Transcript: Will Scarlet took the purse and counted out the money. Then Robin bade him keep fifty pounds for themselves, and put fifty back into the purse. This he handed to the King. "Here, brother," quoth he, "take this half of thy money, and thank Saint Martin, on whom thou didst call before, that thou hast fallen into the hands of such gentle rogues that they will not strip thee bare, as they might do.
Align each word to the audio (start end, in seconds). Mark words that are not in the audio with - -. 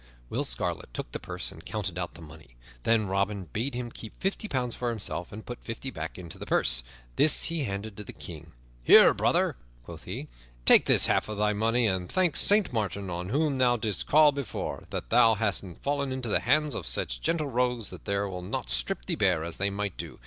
Will 0.31 0.43
Scarlet 0.43 0.91
took 0.95 1.11
the 1.11 1.19
purse 1.19 1.51
and 1.51 1.63
counted 1.63 1.99
out 1.99 2.15
the 2.15 2.23
money. 2.23 2.55
Then 2.81 3.05
Robin 3.05 3.47
bade 3.53 3.75
him 3.75 3.91
keep 3.91 4.19
fifty 4.19 4.47
pounds 4.47 4.73
for 4.73 4.89
themselves, 4.89 5.31
and 5.31 5.45
put 5.45 5.63
fifty 5.63 5.91
back 5.91 6.17
into 6.17 6.39
the 6.39 6.47
purse. 6.47 6.81
This 7.17 7.43
he 7.43 7.65
handed 7.65 7.95
to 7.97 8.03
the 8.03 8.11
King. 8.11 8.53
"Here, 8.81 9.13
brother," 9.13 9.57
quoth 9.85 10.05
he, 10.05 10.27
"take 10.65 10.85
this 10.85 11.05
half 11.05 11.29
of 11.29 11.37
thy 11.37 11.53
money, 11.53 11.85
and 11.85 12.11
thank 12.11 12.35
Saint 12.35 12.73
Martin, 12.73 13.11
on 13.11 13.29
whom 13.29 13.57
thou 13.57 13.77
didst 13.77 14.07
call 14.07 14.31
before, 14.31 14.85
that 14.89 15.11
thou 15.11 15.35
hast 15.35 15.63
fallen 15.83 16.11
into 16.11 16.29
the 16.29 16.39
hands 16.39 16.73
of 16.73 16.87
such 16.87 17.21
gentle 17.21 17.49
rogues 17.49 17.91
that 17.91 18.05
they 18.05 18.17
will 18.17 18.41
not 18.41 18.71
strip 18.71 19.05
thee 19.05 19.13
bare, 19.13 19.43
as 19.43 19.57
they 19.57 19.69
might 19.69 19.97
do. 19.97 20.19